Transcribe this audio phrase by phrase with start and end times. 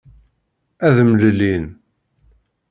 [0.87, 1.65] Ad mlellin.